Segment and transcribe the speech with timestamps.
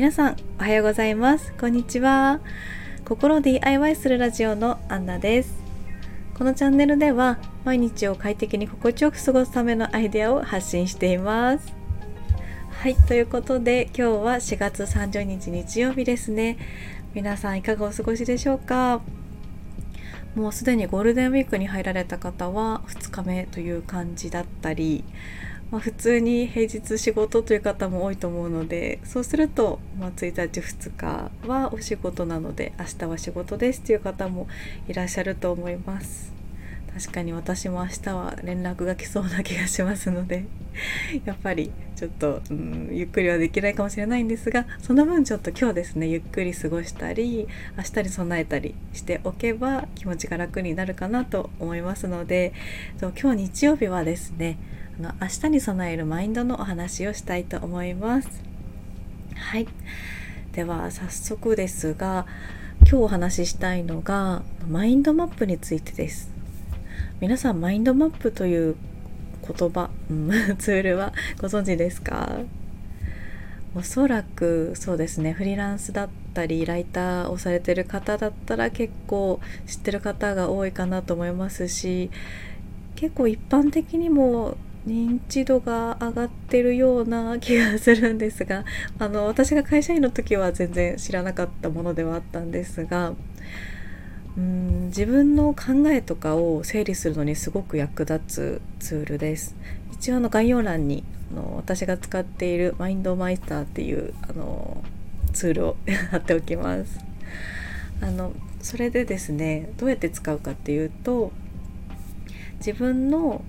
[0.00, 1.52] 皆さんおはようございます。
[1.60, 2.40] こんにちは。
[3.04, 5.52] 心 DIY するラジオのアンナです。
[6.32, 11.74] このチャンネルでは毎日を快適に心地よく過ごすためのアイデアを発信しています。
[12.70, 16.56] はいということで今日は4月30日日曜日ですね。
[17.12, 19.02] 皆さんいかがお過ごしでしょうか？
[20.34, 25.04] もうすでにゴールデンウィークに入られた方は2日目という感じだったり
[25.70, 34.48] まあ、普通に平日仕事という方も多いと思うのでそうすると、まあ、1日2日はお仕事なので明日は仕事ですという方も
[34.88, 36.40] いらっしゃると思います。
[36.92, 40.44] 確かに私も明日は連絡が来そうな気がしますので
[41.24, 52.52] やっぱりちょっと、うん、ゆっくりはできないかもしれないんですがその分ちょっと今日ですねゆっくり過ごしたり明日に備えたりしておけば気持ちが楽になるかなと思いますので
[53.00, 54.58] 今日日曜日はですね
[55.00, 58.28] の明日に備えるマインドのお話をしたいと思います。
[59.34, 59.66] はい。
[60.52, 62.26] では早速ですが
[62.80, 66.30] 今日お話ししたいのがマインドマップについてです。
[67.20, 68.76] 皆さんマインドマップという
[69.46, 72.38] 言葉、うん、 ツールは ご存知ですか？
[73.74, 75.32] おそらくそうですね。
[75.32, 82.10] フリーランスだったりライターをされてる方だったら結構知ってる方が多いかなと思いますし
[82.96, 88.64] 結構一般的にも認知度が上がってるような気がするんですが
[88.98, 93.14] あの私が会社員の時は全然知らなかったものではあったんですが
[94.36, 99.54] うん自分の考えとかを整理するのにすごく役立つツールです。
[99.92, 104.82] 一応の概要欄にあの私が使っているマインドマイスターっていうあの
[105.32, 105.76] ツールを
[106.10, 106.98] 貼っておきます。
[108.00, 111.32] あのそれでですねどうやって使うかっていうと
[112.58, 113.42] 自分の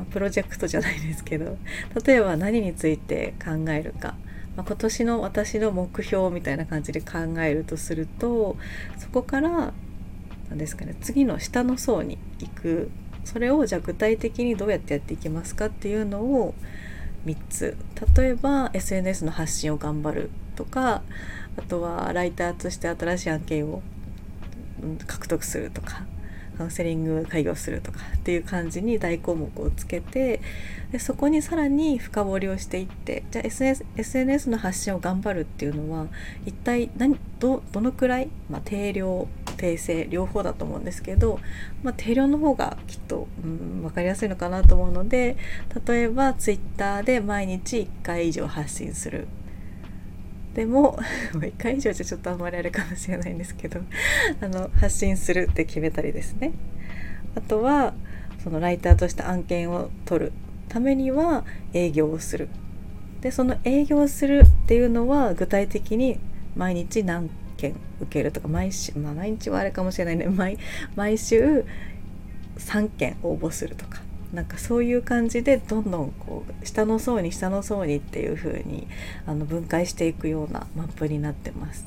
[0.00, 1.58] まあ、プロジェクトじゃないですけど
[2.04, 4.14] 例えば何について考えるか、
[4.56, 8.56] まあ、今年の私の目標みたいな感じで考えるとすると
[8.98, 9.74] そこから
[10.48, 12.90] 何ですかね次の下の層に行く。
[13.22, 16.54] それをじゃあ具体的にどうやってやっていきますかっていうのを
[17.26, 17.76] 3つ。
[18.16, 21.02] 例えば SNS の発信を頑張るとか
[21.58, 23.82] あとはライターとして新しい案件を
[25.06, 26.06] 獲得するとか。
[26.60, 30.42] カウンセリング会議をするとかっていう感じに大項目をつけて
[30.92, 36.08] でそこにさらに深掘りをしていってじゃあ SNS, SNS の発信を頑張るっていうのは
[36.44, 39.26] 一体何どどのくらい、まあ、定量
[39.56, 41.40] 訂正両方だと思うんですけど、
[41.82, 45.38] まあ、定量の方がきっと、うん、分かりやすいのかなと思うので
[45.86, 49.28] 例えば Twitter で毎日1回以上発信する。
[50.54, 50.98] でも
[51.34, 53.80] 1回以上じゃちょっとあんまりあれかもしれないんですけど
[54.40, 56.52] あの発信するって決めたりですね。
[57.34, 57.94] あとは
[58.42, 60.32] そのライターとして案件を取る。
[60.70, 61.44] ためには
[61.74, 62.48] 営業をする。
[63.20, 66.18] でその営業するっていうのは具体的に
[66.56, 67.28] 毎日何
[67.58, 70.26] 件受けるとか毎週、まあ、毎日はあれかもしれないね。
[70.26, 70.58] 毎
[70.96, 71.66] 毎週
[72.56, 74.00] 3件応募するとか。
[74.32, 78.86] なんかそういう感じでどんどんこう下の層に下の層にっていう風に
[79.26, 81.84] あに分解していくようなマップになってます。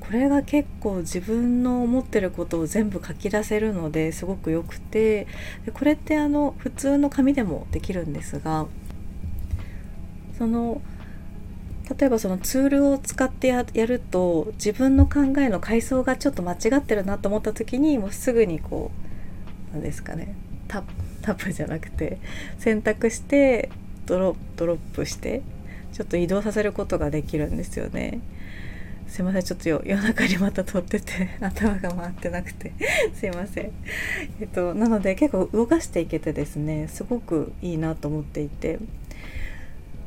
[0.00, 5.28] これが結構自分の思ってることを全部書き出せるのですごくよくて
[5.64, 8.66] でこれってあの普通の紙でもできるんですが
[10.36, 10.80] その
[11.96, 18.90] 例えばそのツールを使ってやると自分の考えの階層がちょっと間違ってるなと思った時にもうすぐにこ
[19.70, 20.34] う何ですかね
[20.66, 22.18] タップタップじゃなくて
[22.58, 23.70] 選択して
[24.06, 25.42] ドロドロップして
[25.92, 28.20] ちょっと移動させることができるんですよね。
[29.08, 32.72] すいませんちょっと夜中にまた撮ってて 頭が回ってなくて
[33.12, 33.72] すいません。
[34.40, 38.78] えっとなので結構動かしていけてですねすごくいいなと思っていて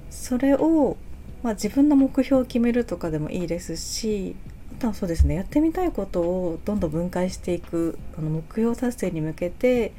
[0.10, 0.96] それを、
[1.44, 4.38] まあ、自分の目標を決めるとかでもいいですし
[4.78, 9.92] あとはそうですねやってみたいことをどんどん分解していくあの目標達成に向けて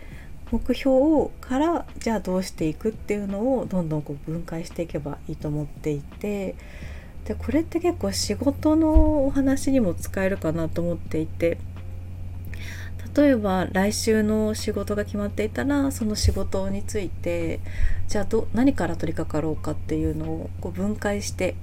[0.50, 6.54] 目標をからじゃあどうしていくっていうのをどんどんこう分解していけばいいと思っていて
[7.24, 11.59] でこれって結構仕事のお話にも使えるかなと思っていて
[13.16, 17.60] 例えば来週の仕事が決まっていたらその仕事について
[18.09, 21.54] じゃあど何から取り掛かろうかっていうのをこう分解して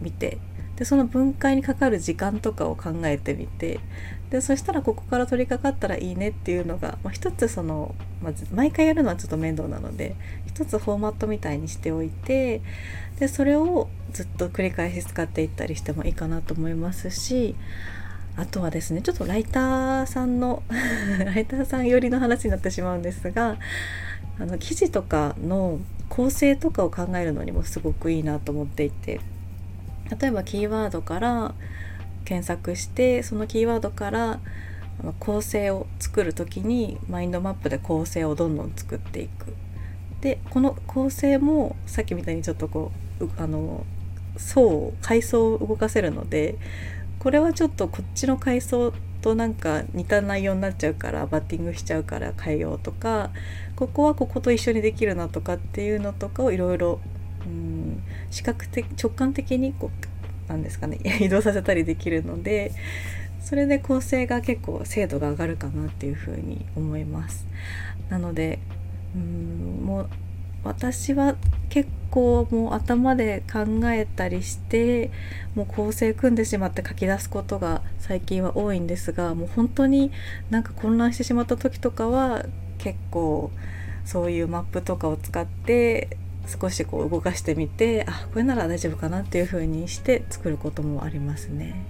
[0.00, 0.38] みて
[0.76, 3.80] でその分解にかかる時間とかを考えてみて
[4.32, 12.62] でそしたらここから取り掛かったらいいねっていうのが、まあ、一つその、まず毎回やるのはちょっと面倒なので一つフォーマットみたいにしておいて
[13.18, 17.54] でそれをずっと繰り返し使っていったりしてもいいかなと思いますし
[18.36, 20.62] あとはですねちょっとライターさんの
[21.22, 23.58] ライターさん寄りの話になってしまうんですが
[24.40, 29.20] あの記事とかの構成とかを考えるのにもすごくいいなと思っていて
[30.18, 31.54] 例えばキーワードから
[32.22, 34.40] 検索してそのキーワードから
[35.18, 39.54] 構成を作る時にマインドマップで構成をどんどん作っていく。
[40.20, 43.84] でこの構成もさっきみたいにちょっとこうあの
[44.36, 46.56] 層を階層を動かせるので
[47.18, 53.30] これはちょっとこっちの階層となんか似た内容になっちゃうからバッティングしちゃうから変えようとか
[53.74, 57.00] ここはここと一緒にできるなとかっていうのとかをいろいろ
[58.30, 60.11] 視覚的直感的にこう
[60.52, 62.72] なんですかね 移動させたりできるので
[63.40, 67.46] それで構成が結構精度が上がるかなっていうふうに思います。
[68.08, 68.60] なので
[69.16, 70.08] うんもう
[70.64, 71.34] 私は
[71.70, 75.10] 結構もう頭で考えたりして
[75.56, 80.12] もう構成組んでしまって書き出すことが最近は多いんですがもう本当に
[80.50, 82.44] なんか混乱してしまった時とかは
[82.78, 83.50] 結構
[84.04, 86.16] そういうマップとかを使って
[86.46, 91.84] 少しこう動かしてみてあこれなら大丈夫かなっていう風にして作ることもありますね。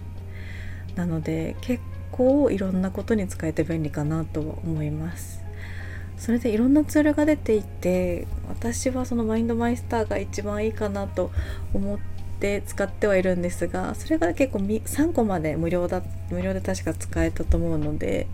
[0.95, 5.43] なので結構いろんなことに使えて便利かなと思います。
[6.19, 11.33] それでいろんなツールが出ていて私はそのマインドマイスターが一番いいかなと
[11.75, 11.99] 思っ
[12.39, 16.01] て使ってはいるんですがそれが結構3個まで無料だ
[16.31, 18.29] 無料で確か使えたと思うので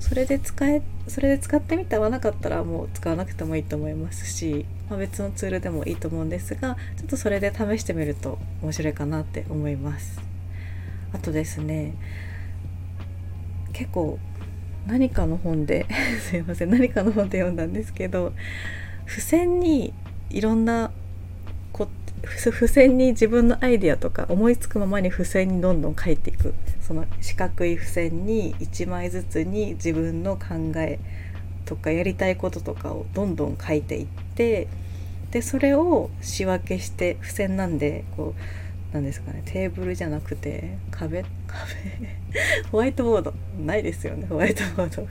[0.00, 10.20] それで使えそれで使ってみて合わなかったらもう使わなくてもいいと思いますし、まあ、別のツールでもいいと思うんですがちょっとそれで試してみると面白いかなって思います。
[11.12, 11.94] あとですね
[13.72, 14.18] 結構
[14.86, 15.86] 何かの本で
[16.20, 18.34] すいません何かの本で読んだんですけど
[19.06, 19.94] 付箋に
[20.30, 20.90] いろんな
[22.22, 26.54] 付箋に自分のアイデアとか思いつくままに付箋にどんどん書いていく。
[26.80, 30.98] その四角い付箋に1枚ずつに自分の考え
[31.66, 34.68] とかやりたいこととかをどんどん書いていって
[35.30, 41.28] でそれを仕分けして付箋なんでこう何ですかねテーブルじゃなくて壁壁
[42.72, 43.34] ホワイトボード。
[43.60, 45.06] ないですよねホワイトボード。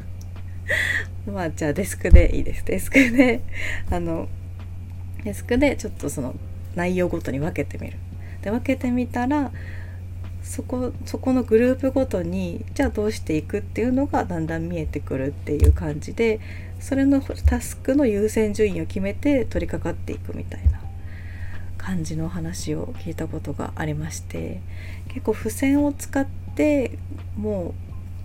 [1.32, 2.66] まあじゃあデスクでいいです。
[2.66, 3.42] デスクで
[3.92, 4.28] あの
[5.24, 6.34] デスクでちょっとその
[6.78, 7.98] 内容ごとに分けてみる。
[8.42, 9.52] で分けてみたら
[10.44, 16.40] そこそこのグループごとにじゃあどうしていくっていうのがだんだん見えてくるっていう感じで
[16.80, 20.80] それのタスクの優先順位を決めて取り掛かっていくみたいな
[21.78, 24.62] 感じの話を聞いたことがありまして
[25.10, 26.26] 結構付箋を使っ
[26.56, 26.98] て
[27.36, 27.74] も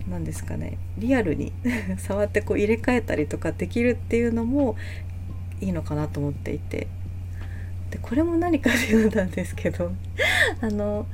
[0.07, 1.51] う何ですかねリアルに
[1.97, 4.77] 触ってこう入れ替えたりとかできるっていうのも
[5.59, 6.87] いいのかなと思っていて。
[7.93, 9.91] でこれも何かで読んだんですけど
[10.61, 11.05] あの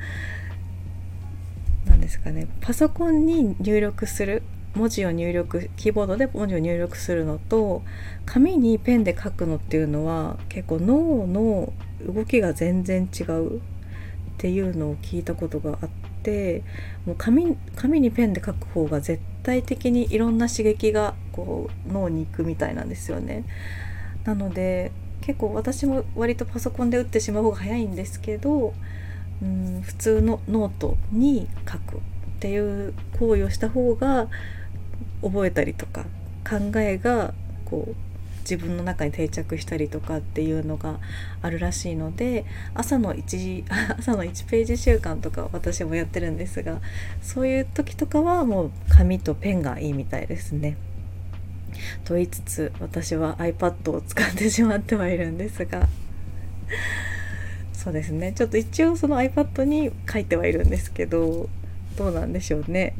[1.85, 4.43] 何ですかねパソコンに入力する
[4.75, 7.83] 文字を入力キーボードで文字を入力するのと
[8.25, 11.73] 紙にペンで書くのっていうのは結構脳の
[12.07, 13.61] 動きが全然違うっ
[14.37, 15.89] ていうのを聞いたことがあっ
[16.23, 16.63] て
[17.05, 23.43] もう紙紙にペンで書く方が絶対的にいろんな刺激がこう脳に行くみたいなんですよね。
[24.23, 28.73] なので結構私も割とパソコンで打ってしまう方が早いんですけど
[29.41, 31.99] うん普通のノートに書くっ
[32.39, 34.27] ていう行為をした方が
[35.21, 36.05] 覚えたりとか
[36.49, 37.33] 考えが
[37.65, 37.95] こう
[38.49, 40.99] 自分の中に定着したりとかっていうのが
[41.43, 43.65] あるらしいので朝の1
[43.99, 46.81] 朝の1ページ習慣とか私もやってるんですが
[47.21, 50.77] そういう時とかはもう紙とペンがいいみたいですね。
[52.05, 55.87] と言いつつ私は iPad を使ってしまってはいるんですが
[57.79, 58.33] そうですね。
[58.33, 61.47] ちょっと一応その iPad に書いてはいるんですけど
[61.95, 62.93] どうなんでしょうね。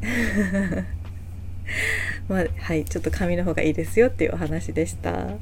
[2.28, 2.86] まあはい。
[2.86, 5.34] ちょっと紙の方がいいですよっていうお話でした。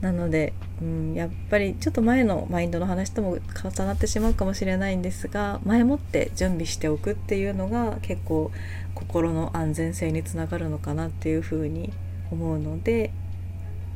[0.00, 8.50] なので、うん、やっぱりちょっと前のマインドの話とも重なってしまうかもしれないんですが前もって準備しておくっていうのが結構
[8.96, 11.92] 心の安全性につながるのかなっていうふうに
[12.32, 13.12] 思うので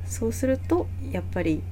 [0.07, 1.63] そうするとやっぱり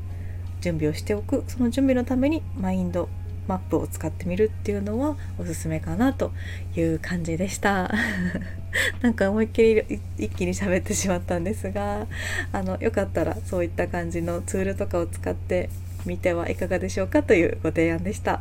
[0.60, 3.08] 準備をしておくその準備のためにマインド
[3.46, 6.32] マップを使ってみるっていうのはおすすめかなと
[6.76, 7.92] いう感じでした。
[9.02, 12.06] なんか思いっきり一気に喋ってしまったんですが
[12.52, 15.70] あのよかったらそういった感じのツールとかを使って
[16.06, 18.40] みてはいかがでしょうかというご提案でした。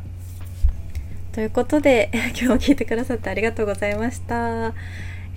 [1.33, 4.73] ということで 今日も聞いてくださってありがとうございました。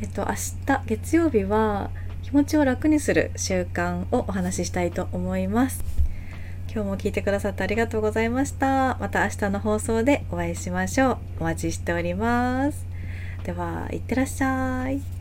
[0.01, 0.35] えっと明
[0.67, 1.91] 日月曜日は
[2.27, 5.85] 気持ちを楽にする習慣をお話ししたいと思います
[6.67, 8.99] 今日も聞いてくださってありがとうございました。
[9.01, 11.19] また明日の放送でお会いしましょう。
[11.41, 12.85] お待ちしております。
[13.45, 15.16] では、いってらっしゃい。